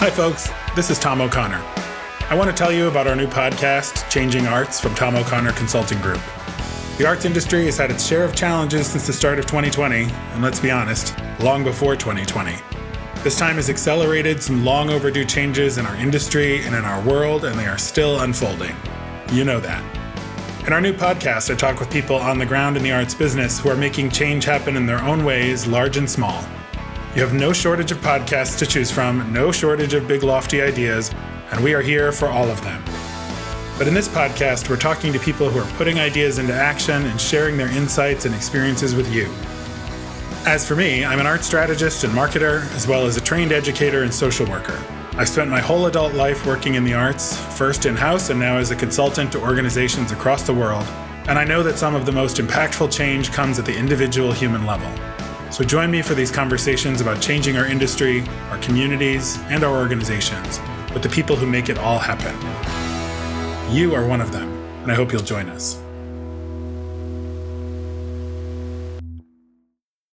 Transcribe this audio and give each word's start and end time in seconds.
Hi, 0.00 0.10
folks. 0.10 0.48
This 0.76 0.90
is 0.90 0.98
Tom 1.00 1.20
O'Connor. 1.20 1.60
I 2.30 2.36
want 2.36 2.48
to 2.48 2.54
tell 2.54 2.70
you 2.70 2.86
about 2.86 3.08
our 3.08 3.16
new 3.16 3.26
podcast, 3.26 4.08
Changing 4.08 4.46
Arts, 4.46 4.78
from 4.78 4.94
Tom 4.94 5.16
O'Connor 5.16 5.50
Consulting 5.54 6.00
Group. 6.00 6.20
The 6.98 7.04
arts 7.04 7.24
industry 7.24 7.64
has 7.64 7.78
had 7.78 7.90
its 7.90 8.06
share 8.06 8.22
of 8.22 8.32
challenges 8.32 8.86
since 8.86 9.08
the 9.08 9.12
start 9.12 9.40
of 9.40 9.46
2020, 9.46 10.04
and 10.04 10.40
let's 10.40 10.60
be 10.60 10.70
honest, 10.70 11.18
long 11.40 11.64
before 11.64 11.96
2020. 11.96 12.54
This 13.24 13.36
time 13.36 13.56
has 13.56 13.68
accelerated 13.68 14.40
some 14.40 14.64
long 14.64 14.88
overdue 14.88 15.24
changes 15.24 15.78
in 15.78 15.86
our 15.86 15.96
industry 15.96 16.64
and 16.64 16.76
in 16.76 16.84
our 16.84 17.02
world, 17.02 17.44
and 17.44 17.58
they 17.58 17.66
are 17.66 17.76
still 17.76 18.20
unfolding. 18.20 18.76
You 19.32 19.42
know 19.42 19.58
that. 19.58 19.82
In 20.64 20.72
our 20.72 20.80
new 20.80 20.92
podcast, 20.92 21.52
I 21.52 21.56
talk 21.56 21.80
with 21.80 21.90
people 21.90 22.14
on 22.14 22.38
the 22.38 22.46
ground 22.46 22.76
in 22.76 22.84
the 22.84 22.92
arts 22.92 23.14
business 23.16 23.58
who 23.58 23.68
are 23.68 23.76
making 23.76 24.10
change 24.10 24.44
happen 24.44 24.76
in 24.76 24.86
their 24.86 25.02
own 25.02 25.24
ways, 25.24 25.66
large 25.66 25.96
and 25.96 26.08
small. 26.08 26.44
You 27.14 27.22
have 27.22 27.32
no 27.32 27.54
shortage 27.54 27.90
of 27.90 27.98
podcasts 27.98 28.58
to 28.58 28.66
choose 28.66 28.90
from, 28.90 29.32
no 29.32 29.50
shortage 29.50 29.94
of 29.94 30.06
big, 30.06 30.22
lofty 30.22 30.60
ideas, 30.60 31.10
and 31.50 31.64
we 31.64 31.72
are 31.72 31.80
here 31.80 32.12
for 32.12 32.28
all 32.28 32.48
of 32.48 32.62
them. 32.62 32.82
But 33.78 33.88
in 33.88 33.94
this 33.94 34.08
podcast, 34.08 34.68
we're 34.68 34.76
talking 34.76 35.12
to 35.14 35.18
people 35.18 35.48
who 35.48 35.58
are 35.58 35.76
putting 35.78 35.98
ideas 35.98 36.38
into 36.38 36.52
action 36.52 37.06
and 37.06 37.18
sharing 37.18 37.56
their 37.56 37.70
insights 37.70 38.26
and 38.26 38.34
experiences 38.34 38.94
with 38.94 39.12
you. 39.12 39.24
As 40.46 40.68
for 40.68 40.76
me, 40.76 41.04
I'm 41.04 41.18
an 41.18 41.26
art 41.26 41.44
strategist 41.44 42.04
and 42.04 42.12
marketer, 42.12 42.70
as 42.74 42.86
well 42.86 43.06
as 43.06 43.16
a 43.16 43.22
trained 43.22 43.52
educator 43.52 44.02
and 44.02 44.12
social 44.12 44.46
worker. 44.46 44.78
I've 45.14 45.30
spent 45.30 45.48
my 45.48 45.60
whole 45.60 45.86
adult 45.86 46.12
life 46.12 46.44
working 46.46 46.74
in 46.74 46.84
the 46.84 46.94
arts, 46.94 47.36
first 47.56 47.86
in 47.86 47.96
house 47.96 48.28
and 48.28 48.38
now 48.38 48.58
as 48.58 48.70
a 48.70 48.76
consultant 48.76 49.32
to 49.32 49.40
organizations 49.40 50.12
across 50.12 50.42
the 50.42 50.54
world. 50.54 50.86
And 51.26 51.38
I 51.38 51.44
know 51.44 51.62
that 51.62 51.78
some 51.78 51.94
of 51.94 52.04
the 52.04 52.12
most 52.12 52.36
impactful 52.36 52.92
change 52.92 53.32
comes 53.32 53.58
at 53.58 53.64
the 53.64 53.76
individual 53.76 54.30
human 54.30 54.66
level. 54.66 54.88
So 55.58 55.64
join 55.64 55.90
me 55.90 56.02
for 56.02 56.14
these 56.14 56.30
conversations 56.30 57.00
about 57.00 57.20
changing 57.20 57.56
our 57.56 57.66
industry, 57.66 58.22
our 58.50 58.58
communities, 58.58 59.38
and 59.48 59.64
our 59.64 59.76
organizations 59.76 60.60
with 60.94 61.02
the 61.02 61.08
people 61.08 61.34
who 61.34 61.46
make 61.46 61.68
it 61.68 61.78
all 61.78 61.98
happen. 61.98 62.32
You 63.74 63.92
are 63.96 64.06
one 64.06 64.20
of 64.20 64.30
them, 64.30 64.48
and 64.84 64.92
I 64.92 64.94
hope 64.94 65.10
you'll 65.10 65.20
join 65.20 65.48
us. 65.48 65.82